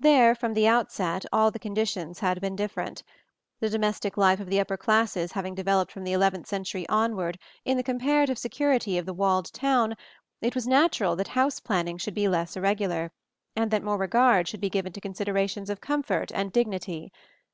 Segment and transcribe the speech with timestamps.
[0.00, 3.02] There, from the outset, all the conditions had been different.
[3.60, 7.76] The domestic life of the upper classes having developed from the eleventh century onward in
[7.76, 9.94] the comparative security of the walled town,
[10.40, 13.12] it was natural that house planning should be less irregular,
[13.54, 17.12] and that more regard should be given to considerations of comfort and dignity.